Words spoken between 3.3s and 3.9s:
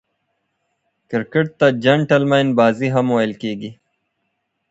کیږي.